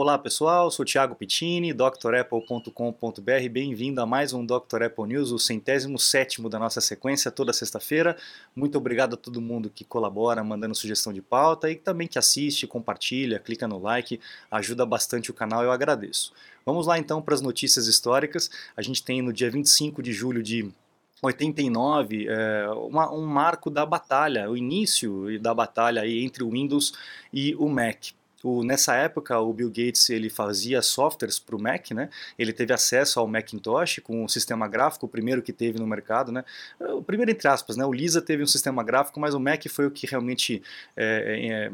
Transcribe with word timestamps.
Olá 0.00 0.16
pessoal, 0.16 0.70
sou 0.70 0.84
Thiago 0.84 1.16
Pittini, 1.16 1.72
drapple.com.br. 1.72 3.48
Bem-vindo 3.50 4.00
a 4.00 4.06
mais 4.06 4.32
um 4.32 4.46
Dr. 4.46 4.84
Apple 4.84 5.08
News, 5.08 5.32
o 5.32 5.40
centésimo 5.40 5.98
sétimo 5.98 6.48
da 6.48 6.56
nossa 6.56 6.80
sequência, 6.80 7.32
toda 7.32 7.52
sexta-feira. 7.52 8.16
Muito 8.54 8.78
obrigado 8.78 9.14
a 9.14 9.16
todo 9.16 9.40
mundo 9.40 9.68
que 9.68 9.84
colabora, 9.84 10.44
mandando 10.44 10.76
sugestão 10.76 11.12
de 11.12 11.20
pauta 11.20 11.68
e 11.68 11.74
também 11.74 12.06
que 12.06 12.16
assiste, 12.16 12.64
compartilha, 12.64 13.40
clica 13.40 13.66
no 13.66 13.80
like, 13.80 14.20
ajuda 14.48 14.86
bastante 14.86 15.32
o 15.32 15.34
canal, 15.34 15.64
eu 15.64 15.72
agradeço. 15.72 16.32
Vamos 16.64 16.86
lá 16.86 16.96
então 16.96 17.20
para 17.20 17.34
as 17.34 17.40
notícias 17.40 17.88
históricas. 17.88 18.48
A 18.76 18.82
gente 18.82 19.02
tem 19.02 19.20
no 19.20 19.32
dia 19.32 19.50
25 19.50 20.00
de 20.00 20.12
julho 20.12 20.44
de 20.44 20.72
89, 21.20 22.28
é, 22.28 22.68
uma, 22.68 23.12
um 23.12 23.26
marco 23.26 23.68
da 23.68 23.84
batalha, 23.84 24.48
o 24.48 24.56
início 24.56 25.40
da 25.40 25.52
batalha 25.52 26.06
entre 26.06 26.44
o 26.44 26.50
Windows 26.50 26.92
e 27.32 27.56
o 27.56 27.68
Mac. 27.68 28.16
O, 28.42 28.62
nessa 28.62 28.94
época, 28.94 29.38
o 29.40 29.52
Bill 29.52 29.68
Gates 29.68 30.08
ele 30.10 30.30
fazia 30.30 30.80
softwares 30.80 31.38
para 31.38 31.56
o 31.56 31.60
Mac, 31.60 31.90
né? 31.90 32.08
Ele 32.38 32.52
teve 32.52 32.72
acesso 32.72 33.18
ao 33.18 33.26
Macintosh 33.26 34.00
com 34.02 34.24
um 34.24 34.28
sistema 34.28 34.68
gráfico, 34.68 35.06
o 35.06 35.08
primeiro 35.08 35.42
que 35.42 35.52
teve 35.52 35.78
no 35.78 35.86
mercado, 35.86 36.30
né? 36.30 36.44
O 36.78 37.02
primeiro 37.02 37.30
entre 37.32 37.48
aspas, 37.48 37.76
né? 37.76 37.84
O 37.84 37.92
Lisa 37.92 38.22
teve 38.22 38.42
um 38.42 38.46
sistema 38.46 38.84
gráfico, 38.84 39.18
mas 39.18 39.34
o 39.34 39.40
Mac 39.40 39.64
foi 39.68 39.86
o 39.86 39.90
que 39.90 40.06
realmente 40.06 40.62
é, 40.96 41.70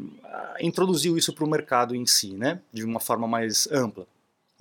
é, 0.58 0.64
introduziu 0.64 1.19
isso 1.19 1.34
para 1.34 1.45
o 1.45 1.50
mercado 1.50 1.95
em 1.95 2.06
si, 2.06 2.32
né? 2.32 2.60
De 2.72 2.84
uma 2.84 3.00
forma 3.00 3.28
mais 3.28 3.69
ampla 3.70 4.06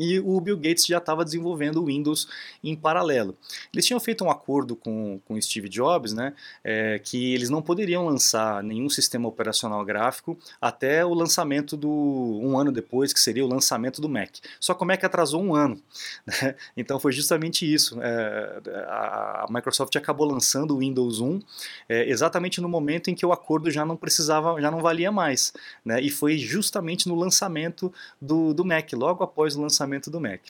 e 0.03 0.19
o 0.19 0.39
Bill 0.41 0.57
Gates 0.57 0.85
já 0.85 0.97
estava 0.97 1.23
desenvolvendo 1.23 1.81
o 1.81 1.85
Windows 1.85 2.27
em 2.63 2.75
paralelo. 2.75 3.37
Eles 3.73 3.85
tinham 3.85 3.99
feito 3.99 4.23
um 4.23 4.29
acordo 4.29 4.75
com 4.75 5.19
o 5.29 5.41
Steve 5.41 5.69
Jobs, 5.69 6.13
né, 6.13 6.33
é, 6.63 6.99
que 6.99 7.33
eles 7.33 7.49
não 7.49 7.61
poderiam 7.61 8.05
lançar 8.05 8.61
nenhum 8.61 8.89
sistema 8.89 9.27
operacional 9.27 9.83
gráfico 9.85 10.37
até 10.59 11.05
o 11.05 11.13
lançamento 11.13 11.77
do 11.77 11.89
um 11.89 12.57
ano 12.57 12.71
depois, 12.71 13.13
que 13.13 13.19
seria 13.19 13.45
o 13.45 13.47
lançamento 13.47 14.01
do 14.01 14.09
Mac. 14.09 14.35
Só 14.59 14.73
que 14.73 14.83
o 14.83 14.85
Mac 14.85 15.03
atrasou 15.03 15.41
um 15.41 15.55
ano, 15.55 15.81
né? 16.27 16.55
então 16.75 16.99
foi 16.99 17.11
justamente 17.11 17.71
isso. 17.71 17.99
É, 18.01 18.61
a 18.87 19.45
Microsoft 19.49 19.95
acabou 19.95 20.27
lançando 20.27 20.75
o 20.75 20.79
Windows 20.79 21.19
1 21.19 21.39
é, 21.87 22.09
exatamente 22.09 22.59
no 22.59 22.67
momento 22.67 23.09
em 23.09 23.15
que 23.15 23.25
o 23.25 23.31
acordo 23.31 23.71
já 23.71 23.85
não 23.85 23.95
precisava, 23.95 24.59
já 24.59 24.69
não 24.69 24.81
valia 24.81 25.11
mais, 25.11 25.53
né? 25.85 26.01
E 26.01 26.09
foi 26.09 26.37
justamente 26.37 27.07
no 27.07 27.15
lançamento 27.15 27.93
do, 28.21 28.53
do 28.53 28.65
Mac, 28.65 28.91
logo 28.93 29.23
após 29.23 29.55
o 29.55 29.61
lançamento 29.61 29.92
do 30.09 30.19
Mac. 30.19 30.41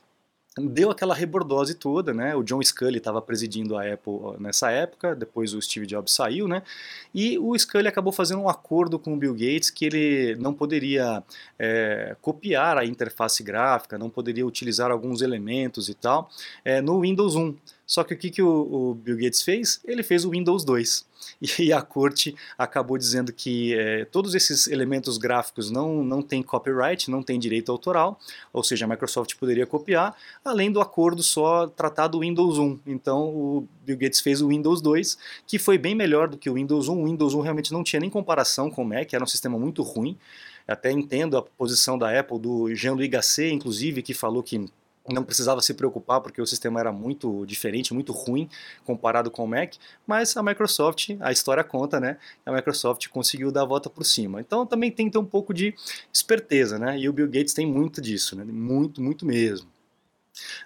Deu 0.56 0.92
aquela 0.92 1.16
rebordose 1.16 1.74
toda, 1.74 2.14
né? 2.14 2.36
O 2.36 2.44
John 2.44 2.62
Scully 2.62 2.98
estava 2.98 3.20
presidindo 3.20 3.76
a 3.76 3.92
Apple 3.92 4.40
nessa 4.40 4.70
época, 4.70 5.16
depois 5.16 5.52
o 5.52 5.60
Steve 5.60 5.88
Jobs 5.88 6.14
saiu, 6.14 6.48
né? 6.48 6.62
E 7.14 7.40
o 7.40 7.58
Scully 7.58 7.88
acabou 7.88 8.14
fazendo 8.14 8.42
um 8.42 8.48
acordo 8.48 9.00
com 9.00 9.16
o 9.16 9.18
Bill 9.18 9.34
Gates 9.34 9.72
que 9.72 9.84
ele 9.86 10.36
não 10.36 10.54
poderia 10.54 11.24
é, 11.58 12.16
copiar 12.22 12.78
a 12.78 12.86
interface 12.86 13.42
gráfica, 13.42 13.98
não 13.98 14.12
poderia 14.12 14.46
utilizar 14.46 14.92
alguns 14.92 15.24
elementos 15.24 15.90
e 15.90 15.96
tal 15.96 16.30
é, 16.64 16.82
no 16.82 17.02
Windows 17.02 17.36
1. 17.36 17.56
Só 17.86 18.04
que 18.04 18.14
o 18.14 18.18
que, 18.18 18.30
que 18.30 18.42
o, 18.42 18.50
o, 18.50 18.96
Bill 18.96 19.18
Gates 19.18 19.42
fez? 19.42 19.80
Ele 19.84 20.04
fez 20.04 20.26
o 20.26 20.32
Windows 20.32 20.64
2. 20.64 21.06
E 21.58 21.72
a 21.72 21.82
corte 21.82 22.36
acabou 22.58 22.98
dizendo 22.98 23.32
que 23.32 23.74
é, 23.74 24.04
todos 24.06 24.36
esses 24.36 24.68
elementos 24.68 25.18
gráficos 25.18 25.72
não, 25.72 26.04
não 26.04 26.22
têm 26.22 26.44
copyright, 26.44 27.10
não 27.10 27.24
têm 27.24 27.40
direito 27.40 27.72
autoral, 27.72 28.20
ou 28.52 28.62
seja, 28.62 28.84
a 28.84 28.88
Microsoft 28.88 29.36
poderia 29.36 29.66
copiar, 29.66 30.16
além 30.44 30.70
do 30.70 30.82
acordo 30.82 31.24
só 31.24 31.68
tratar 31.68 32.08
do 32.08 32.20
Windows 32.20 32.58
1. 32.58 32.80
Então 32.86 33.30
o 33.30 33.68
Bill 33.86 33.98
Gates 33.98 34.20
fez 34.20 34.42
o 34.42 34.50
Windows 34.50 34.82
2, 34.82 35.18
que 35.48 35.58
foi 35.58 35.78
bem 35.78 35.96
melhor 35.96 36.28
do 36.28 36.38
que 36.38 36.50
o 36.50 36.56
Windows 36.56 36.90
1. 36.90 37.02
O 37.02 37.06
Windows 37.06 37.34
1 37.34 37.42
realmente 37.42 37.72
não 37.72 37.84
tinha 37.84 38.02
nem 38.02 38.10
comparação 38.10 38.70
com 38.70 38.82
o 38.82 38.86
Mac, 38.86 39.14
era 39.14 39.24
um 39.24 39.28
sistema 39.28 39.58
muito 39.58 39.82
ruim. 39.82 40.18
Até 40.68 40.92
entendo 40.92 41.38
a 41.38 41.42
posição 41.42 41.98
da 41.98 42.18
Apple, 42.18 42.40
do 42.40 42.74
Jean-Louis 42.74 43.10
Gasset, 43.10 43.54
inclusive, 43.54 44.02
que 44.02 44.14
falou 44.14 44.42
que 44.42 44.66
não 45.10 45.24
precisava 45.24 45.62
se 45.62 45.74
preocupar 45.74 46.22
porque 46.22 46.42
o 46.42 46.46
sistema 46.46 46.80
era 46.80 46.92
muito 46.92 47.46
diferente, 47.46 47.94
muito 47.94 48.14
ruim 48.14 48.50
comparado 48.86 49.30
com 49.30 49.44
o 49.44 49.48
Mac, 49.48 49.74
mas 50.08 50.38
a 50.38 50.44
Microsoft, 50.44 51.10
a 51.20 51.32
história 51.32 51.64
conta, 51.64 52.00
né? 52.00 52.18
A 52.46 52.52
Microsoft 52.52 53.08
conseguiu 53.10 53.52
dar 53.52 53.64
a 53.64 53.66
volta 53.66 53.90
por 53.90 54.06
cima. 54.06 54.40
Então 54.40 54.66
também 54.66 54.92
tem 54.92 55.08
que 55.08 55.14
ter 55.14 55.18
um 55.18 55.26
pouco 55.26 55.54
de 55.54 55.74
esperteza, 56.12 56.80
né? 56.80 56.98
E 56.98 57.10
o 57.10 57.14
Bill 57.14 57.28
Gates 57.28 57.54
tem 57.54 57.66
muito 57.66 58.02
disso, 58.02 58.36
né? 58.36 58.46
Muito, 58.46 59.02
muito 59.02 59.26
mesmo. 59.26 59.68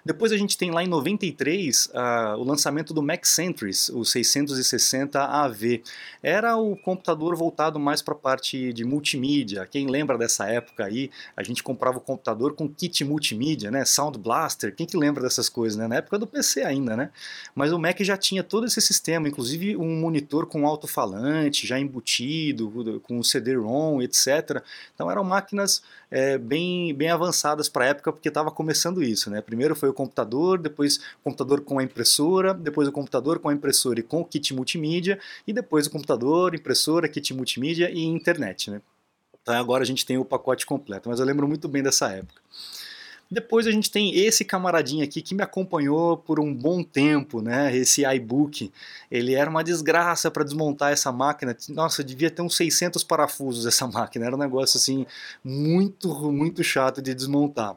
Depois 0.04 0.32
a 0.32 0.36
gente 0.36 0.56
tem 0.56 0.70
lá 0.70 0.82
em 0.82 0.86
93 0.86 1.86
uh, 1.86 2.38
o 2.38 2.44
lançamento 2.44 2.94
do 2.94 3.02
Mac 3.02 3.24
Centris, 3.24 3.88
o 3.90 4.04
660 4.04 5.22
AV. 5.22 5.82
Era 6.22 6.56
o 6.56 6.76
computador 6.76 7.36
voltado 7.36 7.78
mais 7.78 8.00
para 8.00 8.14
a 8.14 8.16
parte 8.16 8.72
de 8.72 8.84
multimídia. 8.84 9.66
Quem 9.66 9.86
lembra 9.86 10.16
dessa 10.16 10.46
época 10.48 10.84
aí, 10.84 11.10
a 11.36 11.42
gente 11.42 11.62
comprava 11.62 11.98
o 11.98 12.00
computador 12.00 12.54
com 12.54 12.68
kit 12.68 13.04
multimídia, 13.04 13.70
né? 13.70 13.84
Sound 13.84 14.18
Blaster. 14.18 14.74
Quem 14.74 14.86
que 14.86 14.96
lembra 14.96 15.22
dessas 15.22 15.48
coisas, 15.48 15.78
né? 15.78 15.86
Na 15.86 15.96
época 15.96 16.18
do 16.18 16.26
PC 16.26 16.62
ainda, 16.62 16.96
né? 16.96 17.10
Mas 17.54 17.72
o 17.72 17.78
Mac 17.78 18.00
já 18.00 18.16
tinha 18.16 18.42
todo 18.42 18.66
esse 18.66 18.80
sistema, 18.80 19.28
inclusive 19.28 19.76
um 19.76 20.00
monitor 20.00 20.46
com 20.46 20.66
alto-falante 20.66 21.66
já 21.66 21.78
embutido, 21.78 23.00
com 23.02 23.22
CD-ROM, 23.22 24.00
etc. 24.02 24.62
Então 24.94 25.10
eram 25.10 25.24
máquinas 25.24 25.82
é, 26.10 26.38
bem, 26.38 26.94
bem 26.94 27.10
avançadas 27.10 27.68
para 27.68 27.84
a 27.84 27.88
época, 27.88 28.12
porque 28.12 28.28
estava 28.28 28.50
começando 28.50 29.02
isso, 29.02 29.30
né? 29.30 29.40
Primeiro 29.40 29.76
foi 29.76 29.88
o 29.88 29.94
computador, 29.94 30.58
depois 30.58 30.96
o 30.96 31.24
computador 31.24 31.60
com 31.60 31.78
a 31.78 31.82
impressora, 31.82 32.54
depois 32.54 32.88
o 32.88 32.92
computador 32.92 33.38
com 33.38 33.48
a 33.48 33.52
impressora 33.52 34.00
e 34.00 34.02
com 34.02 34.20
o 34.20 34.24
kit 34.24 34.54
multimídia, 34.54 35.18
e 35.46 35.52
depois 35.52 35.86
o 35.86 35.90
computador, 35.90 36.54
impressora, 36.54 37.08
kit 37.08 37.32
multimídia 37.34 37.90
e 37.90 38.04
internet, 38.04 38.70
né? 38.70 38.80
Então 39.42 39.54
agora 39.54 39.82
a 39.82 39.86
gente 39.86 40.04
tem 40.04 40.18
o 40.18 40.24
pacote 40.24 40.66
completo, 40.66 41.08
mas 41.08 41.20
eu 41.20 41.26
lembro 41.26 41.48
muito 41.48 41.68
bem 41.68 41.82
dessa 41.82 42.10
época. 42.10 42.40
Depois 43.30 43.66
a 43.66 43.70
gente 43.70 43.90
tem 43.90 44.14
esse 44.18 44.42
camaradinho 44.42 45.04
aqui 45.04 45.20
que 45.20 45.34
me 45.34 45.42
acompanhou 45.42 46.16
por 46.16 46.40
um 46.40 46.54
bom 46.54 46.82
tempo, 46.82 47.42
né? 47.42 47.76
Esse 47.76 48.02
iBook. 48.04 48.72
Ele 49.10 49.34
era 49.34 49.50
uma 49.50 49.62
desgraça 49.62 50.30
para 50.30 50.44
desmontar 50.44 50.92
essa 50.92 51.12
máquina. 51.12 51.54
Nossa, 51.68 52.02
devia 52.02 52.30
ter 52.30 52.40
uns 52.40 52.56
600 52.56 53.04
parafusos 53.04 53.66
essa 53.66 53.86
máquina. 53.88 54.24
Era 54.24 54.34
um 54.34 54.38
negócio 54.38 54.78
assim 54.78 55.04
muito, 55.44 56.08
muito 56.32 56.64
chato 56.64 57.02
de 57.02 57.14
desmontar. 57.14 57.76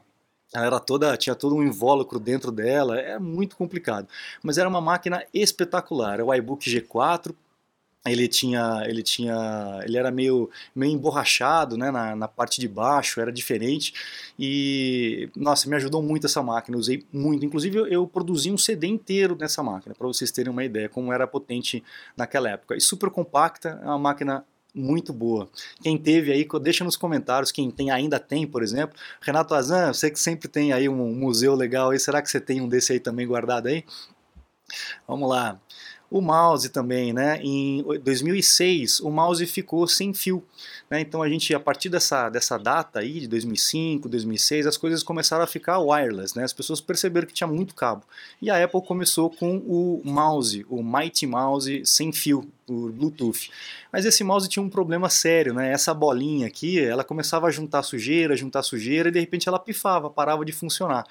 Ela 0.54 0.66
era 0.66 0.80
toda, 0.80 1.16
tinha 1.16 1.34
todo 1.34 1.56
um 1.56 1.62
invólucro 1.62 2.20
dentro 2.20 2.52
dela, 2.52 2.98
é 2.98 3.18
muito 3.18 3.56
complicado. 3.56 4.06
Mas 4.42 4.58
era 4.58 4.68
uma 4.68 4.80
máquina 4.80 5.24
espetacular. 5.32 6.20
O 6.20 6.32
iBook 6.34 6.68
G4, 6.68 7.34
ele 8.04 8.26
tinha, 8.26 8.82
ele 8.86 9.02
tinha, 9.02 9.80
ele 9.84 9.96
era 9.96 10.10
meio, 10.10 10.50
meio 10.74 10.92
emborrachado, 10.92 11.76
né, 11.76 11.90
na, 11.90 12.16
na 12.16 12.26
parte 12.26 12.60
de 12.60 12.66
baixo, 12.66 13.20
era 13.20 13.30
diferente 13.30 13.94
e, 14.38 15.30
nossa, 15.36 15.68
me 15.68 15.76
ajudou 15.76 16.02
muito 16.02 16.26
essa 16.26 16.42
máquina, 16.42 16.76
usei 16.76 17.04
muito, 17.12 17.46
inclusive 17.46 17.78
eu, 17.92 18.06
produzi 18.06 18.50
um 18.50 18.58
CD 18.58 18.88
inteiro 18.88 19.36
nessa 19.38 19.62
máquina, 19.62 19.94
para 19.94 20.06
vocês 20.06 20.32
terem 20.32 20.50
uma 20.50 20.64
ideia 20.64 20.88
como 20.88 21.12
era 21.12 21.26
potente 21.26 21.82
naquela 22.16 22.50
época, 22.50 22.76
e 22.76 22.80
super 22.80 23.08
compacta, 23.08 23.80
é 23.82 23.86
uma 23.86 23.98
máquina 23.98 24.44
muito 24.74 25.12
boa. 25.12 25.50
Quem 25.82 25.98
teve 25.98 26.32
aí, 26.32 26.48
deixa 26.62 26.82
nos 26.82 26.96
comentários, 26.96 27.52
quem 27.52 27.70
tem 27.70 27.90
ainda 27.90 28.18
tem, 28.18 28.46
por 28.46 28.62
exemplo. 28.62 28.98
Renato 29.20 29.54
Azan, 29.54 29.92
você 29.92 30.10
que 30.10 30.18
sempre 30.18 30.48
tem 30.48 30.72
aí 30.72 30.88
um 30.88 31.14
museu 31.14 31.54
legal 31.54 31.90
aí, 31.90 32.00
será 32.00 32.22
que 32.22 32.30
você 32.30 32.40
tem 32.40 32.62
um 32.62 32.66
desse 32.66 32.92
aí 32.92 32.98
também 32.98 33.26
guardado 33.26 33.66
aí? 33.66 33.84
Vamos 35.06 35.28
lá. 35.28 35.60
O 36.12 36.20
mouse 36.20 36.68
também, 36.68 37.10
né? 37.10 37.40
Em 37.42 37.82
2006, 38.04 39.00
o 39.00 39.10
mouse 39.10 39.46
ficou 39.46 39.88
sem 39.88 40.12
fio. 40.12 40.44
Né? 40.90 41.00
Então 41.00 41.22
a 41.22 41.28
gente, 41.28 41.54
a 41.54 41.58
partir 41.58 41.88
dessa, 41.88 42.28
dessa 42.28 42.58
data 42.58 42.98
aí, 43.00 43.20
de 43.20 43.28
2005, 43.28 44.10
2006, 44.10 44.66
as 44.66 44.76
coisas 44.76 45.02
começaram 45.02 45.42
a 45.42 45.46
ficar 45.46 45.78
wireless, 45.78 46.36
né? 46.36 46.44
As 46.44 46.52
pessoas 46.52 46.82
perceberam 46.82 47.26
que 47.26 47.32
tinha 47.32 47.46
muito 47.46 47.74
cabo. 47.74 48.02
E 48.42 48.50
a 48.50 48.62
Apple 48.62 48.82
começou 48.82 49.30
com 49.30 49.56
o 49.56 50.02
mouse, 50.04 50.66
o 50.68 50.82
Mighty 50.82 51.26
Mouse 51.26 51.80
sem 51.86 52.12
fio, 52.12 52.46
por 52.66 52.92
Bluetooth. 52.92 53.50
Mas 53.92 54.04
esse 54.04 54.22
mouse 54.24 54.48
tinha 54.48 54.62
um 54.62 54.68
problema 54.68 55.08
sério, 55.08 55.52
né? 55.52 55.72
Essa 55.72 55.92
bolinha 55.92 56.46
aqui, 56.46 56.80
ela 56.80 57.04
começava 57.04 57.46
a 57.46 57.50
juntar 57.50 57.82
sujeira, 57.82 58.36
juntar 58.36 58.62
sujeira 58.62 59.08
e 59.08 59.12
de 59.12 59.20
repente 59.20 59.48
ela 59.48 59.58
pifava, 59.58 60.08
parava 60.08 60.44
de 60.44 60.52
funcionar. 60.52 61.04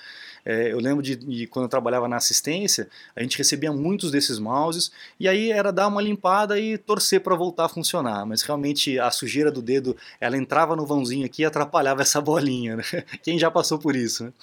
É, 0.43 0.71
eu 0.71 0.79
lembro 0.79 1.03
de, 1.03 1.15
de, 1.15 1.47
quando 1.47 1.65
eu 1.65 1.69
trabalhava 1.69 2.07
na 2.07 2.17
assistência, 2.17 2.89
a 3.15 3.21
gente 3.21 3.37
recebia 3.37 3.71
muitos 3.71 4.11
desses 4.11 4.39
mouses 4.39 4.91
e 5.19 5.27
aí 5.27 5.51
era 5.51 5.71
dar 5.71 5.87
uma 5.87 6.01
limpada 6.01 6.59
e 6.59 6.77
torcer 6.77 7.21
para 7.21 7.35
voltar 7.35 7.65
a 7.65 7.69
funcionar. 7.69 8.25
Mas 8.25 8.41
realmente 8.41 8.99
a 8.99 9.11
sujeira 9.11 9.51
do 9.51 9.61
dedo, 9.61 9.95
ela 10.19 10.37
entrava 10.37 10.75
no 10.75 10.85
vãozinho 10.85 11.25
aqui 11.25 11.43
e 11.43 11.45
atrapalhava 11.45 12.01
essa 12.01 12.19
bolinha. 12.19 12.77
Né? 12.77 12.83
Quem 13.21 13.37
já 13.37 13.51
passou 13.51 13.77
por 13.77 13.95
isso? 13.95 14.25
Né? 14.25 14.33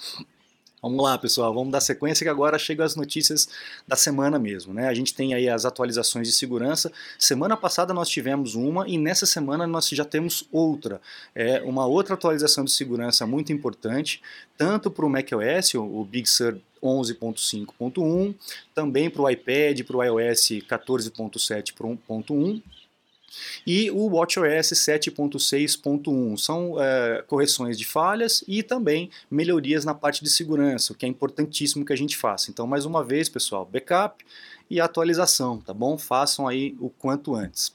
Vamos 0.81 1.03
lá, 1.03 1.17
pessoal, 1.17 1.53
vamos 1.53 1.73
dar 1.73 1.81
sequência 1.81 2.23
que 2.23 2.29
agora 2.29 2.57
chegam 2.57 2.85
as 2.85 2.95
notícias 2.95 3.49
da 3.85 3.97
semana 3.97 4.39
mesmo, 4.39 4.73
né? 4.73 4.87
A 4.87 4.93
gente 4.93 5.13
tem 5.13 5.33
aí 5.33 5.49
as 5.49 5.65
atualizações 5.65 6.25
de 6.25 6.33
segurança. 6.33 6.89
Semana 7.17 7.57
passada 7.57 7.93
nós 7.93 8.07
tivemos 8.07 8.55
uma 8.55 8.87
e 8.87 8.97
nessa 8.97 9.25
semana 9.25 9.67
nós 9.67 9.89
já 9.89 10.05
temos 10.05 10.47
outra. 10.51 11.01
É 11.35 11.61
uma 11.63 11.85
outra 11.85 12.13
atualização 12.13 12.63
de 12.63 12.71
segurança 12.71 13.27
muito 13.27 13.51
importante, 13.51 14.21
tanto 14.57 14.89
para 14.89 15.05
o 15.05 15.09
macOS, 15.09 15.75
o 15.75 16.05
Big 16.05 16.29
Sur 16.29 16.57
11.5.1, 16.81 18.33
também 18.73 19.09
para 19.09 19.21
o 19.21 19.29
iPad, 19.29 19.83
para 19.83 19.97
o 19.97 20.03
iOS 20.03 20.49
14.7.1 20.65 22.61
e 23.65 23.89
o 23.91 24.07
WatchOS 24.07 24.73
7.6.1. 24.73 26.37
São 26.37 26.81
é, 26.81 27.23
correções 27.27 27.77
de 27.77 27.85
falhas 27.85 28.43
e 28.47 28.63
também 28.63 29.09
melhorias 29.29 29.85
na 29.85 29.93
parte 29.93 30.23
de 30.23 30.29
segurança, 30.29 30.93
o 30.93 30.95
que 30.95 31.05
é 31.05 31.09
importantíssimo 31.09 31.85
que 31.85 31.93
a 31.93 31.97
gente 31.97 32.17
faça. 32.17 32.51
Então, 32.51 32.67
mais 32.67 32.85
uma 32.85 33.03
vez, 33.03 33.29
pessoal, 33.29 33.65
backup 33.65 34.25
e 34.69 34.79
atualização, 34.79 35.59
tá 35.59 35.73
bom? 35.73 35.97
Façam 35.97 36.47
aí 36.47 36.75
o 36.79 36.89
quanto 36.89 37.35
antes. 37.35 37.73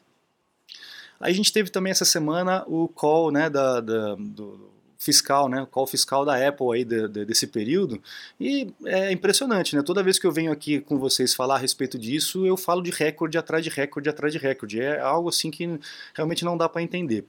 A 1.21 1.31
gente 1.33 1.53
teve 1.53 1.71
também 1.71 1.91
essa 1.91 2.05
semana 2.05 2.65
o 2.67 2.89
call 2.89 3.31
né, 3.31 3.49
da, 3.49 3.81
da 3.81 4.15
do, 4.15 4.74
fiscal, 5.05 5.51
né, 5.51 5.67
call 5.71 5.87
fiscal 5.87 6.25
da 6.25 6.49
Apple 6.49 6.67
aí 6.73 6.85
de, 6.85 7.06
de, 7.09 7.25
desse 7.27 7.47
período, 7.47 8.03
e 8.41 8.73
é 8.87 9.12
impressionante, 9.12 9.77
né, 9.77 9.83
toda 9.83 10.03
vez 10.03 10.19
que 10.19 10.27
eu 10.27 10.33
venho 10.33 10.51
aqui 10.51 10.81
com 10.81 10.99
vocês 10.99 11.35
falar 11.35 11.56
a 11.56 11.59
respeito 11.59 11.99
disso, 11.99 12.47
eu 12.47 12.56
falo 12.56 12.81
de 12.81 12.91
recorde 12.91 13.37
atrás 13.37 13.62
de 13.62 13.69
recorde 13.69 14.09
atrás 14.09 14.33
de 14.33 14.39
recorde, 14.39 14.81
é 14.81 14.99
algo 14.99 15.29
assim 15.29 15.51
que 15.51 15.79
realmente 16.15 16.45
não 16.45 16.56
dá 16.56 16.69
para 16.69 16.83
entender. 16.83 17.27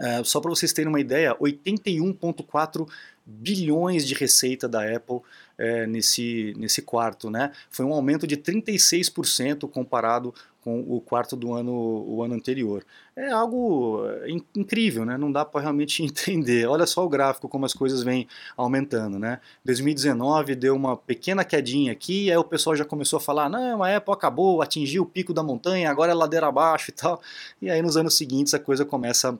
É, 0.00 0.24
só 0.24 0.40
para 0.40 0.50
vocês 0.50 0.72
terem 0.72 0.88
uma 0.88 1.00
ideia, 1.00 1.36
81,4 1.36 2.88
bilhões 3.24 4.06
de 4.06 4.14
receita 4.14 4.68
da 4.68 4.82
Apple 4.94 5.20
é, 5.56 5.86
nesse, 5.86 6.52
nesse 6.56 6.82
quarto, 6.82 7.30
né? 7.30 7.52
Foi 7.70 7.84
um 7.84 7.92
aumento 7.92 8.26
de 8.26 8.36
36% 8.36 9.68
comparado 9.70 10.34
com 10.64 10.80
o 10.80 10.98
quarto 10.98 11.36
do 11.36 11.52
ano, 11.52 11.72
o 11.72 12.22
ano 12.22 12.34
anterior. 12.34 12.82
É 13.14 13.30
algo 13.30 14.02
é, 14.06 14.30
incrível, 14.56 15.04
né? 15.04 15.18
Não 15.18 15.30
dá 15.30 15.44
para 15.44 15.60
realmente 15.60 16.02
entender. 16.02 16.66
Olha 16.66 16.86
só 16.86 17.04
o 17.04 17.08
gráfico 17.08 17.48
como 17.48 17.66
as 17.66 17.74
coisas 17.74 18.02
vêm 18.02 18.26
aumentando, 18.56 19.18
né? 19.18 19.40
2019 19.62 20.54
deu 20.54 20.74
uma 20.74 20.96
pequena 20.96 21.44
quedinha 21.44 21.92
aqui, 21.92 22.30
aí 22.30 22.36
o 22.38 22.44
pessoal 22.44 22.74
já 22.74 22.84
começou 22.84 23.18
a 23.18 23.20
falar: 23.20 23.50
"Não, 23.50 23.82
a 23.82 23.94
Apple 23.94 24.14
acabou, 24.14 24.62
atingiu 24.62 25.02
o 25.02 25.06
pico 25.06 25.34
da 25.34 25.42
montanha, 25.42 25.90
agora 25.90 26.12
é 26.12 26.14
ladeira 26.14 26.46
abaixo" 26.46 26.90
e 26.90 26.94
tal. 26.94 27.20
E 27.60 27.68
aí 27.70 27.82
nos 27.82 27.96
anos 27.98 28.16
seguintes 28.16 28.54
a 28.54 28.58
coisa 28.58 28.86
começa 28.86 29.30
a, 29.30 29.34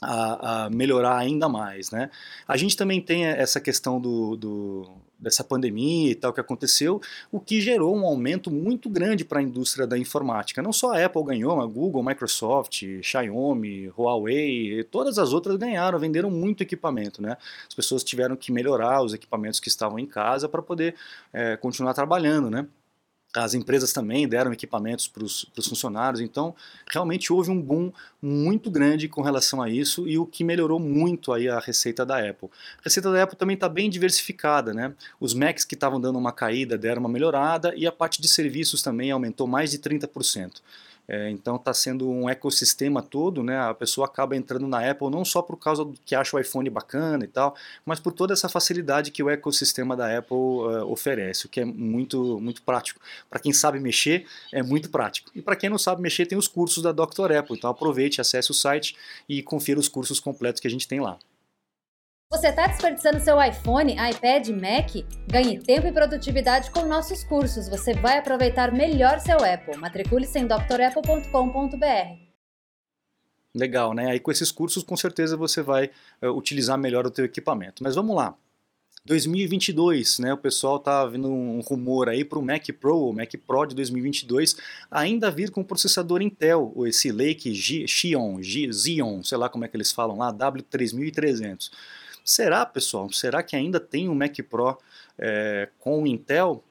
a 0.00 0.68
melhorar 0.70 1.16
ainda 1.16 1.48
mais, 1.48 1.90
né? 1.90 2.10
A 2.46 2.56
gente 2.56 2.76
também 2.76 3.00
tem 3.00 3.24
essa 3.24 3.60
questão 3.60 4.00
do, 4.00 4.36
do 4.36 4.90
dessa 5.20 5.44
pandemia 5.44 6.10
e 6.10 6.14
tal 6.14 6.32
que 6.32 6.40
aconteceu, 6.40 7.00
o 7.30 7.38
que 7.38 7.60
gerou 7.60 7.94
um 7.94 8.06
aumento 8.06 8.50
muito 8.50 8.88
grande 8.88 9.24
para 9.24 9.40
a 9.40 9.42
indústria 9.42 9.86
da 9.86 9.98
informática. 9.98 10.62
Não 10.62 10.72
só 10.72 10.92
a 10.92 11.04
Apple 11.04 11.22
ganhou, 11.24 11.56
mas 11.56 11.70
Google, 11.70 12.02
Microsoft, 12.02 12.82
Xiaomi, 13.02 13.92
Huawei, 13.96 14.82
todas 14.84 15.18
as 15.18 15.32
outras 15.32 15.56
ganharam, 15.56 15.98
venderam 15.98 16.30
muito 16.30 16.62
equipamento. 16.62 17.20
Né? 17.20 17.36
As 17.68 17.74
pessoas 17.74 18.02
tiveram 18.02 18.34
que 18.34 18.50
melhorar 18.50 19.02
os 19.02 19.12
equipamentos 19.12 19.60
que 19.60 19.68
estavam 19.68 19.98
em 19.98 20.06
casa 20.06 20.48
para 20.48 20.62
poder 20.62 20.94
é, 21.32 21.56
continuar 21.56 21.92
trabalhando. 21.92 22.48
Né? 22.50 22.66
As 23.34 23.54
empresas 23.54 23.92
também 23.92 24.26
deram 24.26 24.52
equipamentos 24.52 25.06
para 25.06 25.22
os 25.22 25.46
funcionários, 25.68 26.20
então 26.20 26.52
realmente 26.90 27.32
houve 27.32 27.48
um 27.48 27.60
boom 27.60 27.92
muito 28.20 28.68
grande 28.70 29.08
com 29.08 29.22
relação 29.22 29.62
a 29.62 29.70
isso 29.70 30.08
e 30.08 30.18
o 30.18 30.26
que 30.26 30.42
melhorou 30.42 30.80
muito 30.80 31.32
aí 31.32 31.48
a 31.48 31.60
receita 31.60 32.04
da 32.04 32.18
Apple. 32.18 32.48
A 32.78 32.82
receita 32.84 33.10
da 33.12 33.22
Apple 33.22 33.38
também 33.38 33.54
está 33.54 33.68
bem 33.68 33.88
diversificada, 33.88 34.74
né? 34.74 34.92
Os 35.20 35.32
Macs 35.32 35.64
que 35.64 35.74
estavam 35.74 36.00
dando 36.00 36.18
uma 36.18 36.32
caída 36.32 36.76
deram 36.76 37.00
uma 37.00 37.08
melhorada 37.08 37.72
e 37.76 37.86
a 37.86 37.92
parte 37.92 38.20
de 38.20 38.26
serviços 38.26 38.82
também 38.82 39.12
aumentou 39.12 39.46
mais 39.46 39.70
de 39.70 39.78
30%. 39.78 40.60
É, 41.12 41.28
então 41.28 41.56
está 41.56 41.74
sendo 41.74 42.08
um 42.08 42.30
ecossistema 42.30 43.02
todo, 43.02 43.42
né? 43.42 43.58
A 43.58 43.74
pessoa 43.74 44.06
acaba 44.06 44.36
entrando 44.36 44.68
na 44.68 44.88
Apple 44.88 45.10
não 45.10 45.24
só 45.24 45.42
por 45.42 45.56
causa 45.56 45.84
do 45.84 45.92
que 46.06 46.14
acha 46.14 46.36
o 46.36 46.38
iPhone 46.38 46.70
bacana 46.70 47.24
e 47.24 47.26
tal, 47.26 47.56
mas 47.84 47.98
por 47.98 48.12
toda 48.12 48.32
essa 48.32 48.48
facilidade 48.48 49.10
que 49.10 49.20
o 49.20 49.28
ecossistema 49.28 49.96
da 49.96 50.16
Apple 50.16 50.36
uh, 50.36 50.86
oferece, 50.88 51.46
o 51.46 51.48
que 51.48 51.62
é 51.62 51.64
muito, 51.64 52.38
muito 52.38 52.62
prático. 52.62 53.00
Para 53.28 53.40
quem 53.40 53.52
sabe 53.52 53.80
mexer, 53.80 54.24
é 54.52 54.62
muito 54.62 54.88
prático. 54.88 55.32
E 55.34 55.42
para 55.42 55.56
quem 55.56 55.68
não 55.68 55.78
sabe 55.78 56.00
mexer, 56.00 56.26
tem 56.26 56.38
os 56.38 56.46
cursos 56.46 56.80
da 56.80 56.92
Dr. 56.92 57.32
Apple. 57.36 57.56
Então 57.56 57.68
aproveite, 57.68 58.20
acesse 58.20 58.52
o 58.52 58.54
site 58.54 58.94
e 59.28 59.42
confira 59.42 59.80
os 59.80 59.88
cursos 59.88 60.20
completos 60.20 60.60
que 60.60 60.68
a 60.68 60.70
gente 60.70 60.86
tem 60.86 61.00
lá. 61.00 61.18
Você 62.32 62.46
está 62.46 62.68
desperdiçando 62.68 63.18
seu 63.18 63.42
iPhone, 63.42 63.92
iPad, 63.92 64.50
Mac? 64.50 65.04
Ganhe 65.26 65.58
tempo 65.58 65.88
e 65.88 65.92
produtividade 65.92 66.70
com 66.70 66.86
nossos 66.86 67.24
cursos. 67.24 67.68
Você 67.68 67.92
vai 67.92 68.18
aproveitar 68.18 68.72
melhor 68.72 69.18
seu 69.18 69.38
Apple. 69.38 69.76
Matricule-se 69.76 70.38
em 70.38 70.46
drapple.com.br. 70.46 71.86
Legal, 73.52 73.92
né? 73.92 74.12
Aí 74.12 74.20
com 74.20 74.30
esses 74.30 74.52
cursos, 74.52 74.84
com 74.84 74.96
certeza 74.96 75.36
você 75.36 75.60
vai 75.60 75.90
uh, 76.22 76.28
utilizar 76.28 76.78
melhor 76.78 77.04
o 77.04 77.10
teu 77.10 77.24
equipamento. 77.24 77.82
Mas 77.82 77.96
vamos 77.96 78.14
lá. 78.14 78.36
2022, 79.04 80.20
né? 80.20 80.32
O 80.32 80.38
pessoal 80.38 80.78
tá 80.78 81.04
vendo 81.06 81.28
um 81.28 81.58
rumor 81.60 82.08
aí 82.08 82.24
para 82.24 82.38
o 82.38 82.42
Mac 82.42 82.64
Pro, 82.78 83.08
o 83.08 83.12
Mac 83.12 83.34
Pro 83.44 83.66
de 83.66 83.74
2022, 83.74 84.54
ainda 84.88 85.32
vir 85.32 85.50
com 85.50 85.64
processador 85.64 86.22
Intel, 86.22 86.72
ou 86.76 86.86
esse 86.86 87.10
Lake 87.10 87.52
G, 87.52 87.88
Xeon, 87.88 88.40
G, 88.40 88.72
Xeon, 88.72 89.24
sei 89.24 89.36
lá 89.36 89.48
como 89.48 89.64
é 89.64 89.68
que 89.68 89.76
eles 89.76 89.90
falam 89.90 90.16
lá, 90.16 90.32
W3300. 90.32 91.70
Será, 92.24 92.64
pessoal? 92.66 93.10
Será 93.12 93.42
que 93.42 93.56
ainda 93.56 93.80
tem 93.80 94.08
um 94.08 94.14
Mac 94.14 94.36
Pro 94.48 94.78
é, 95.18 95.68
com 95.78 96.06
Intel? 96.06 96.62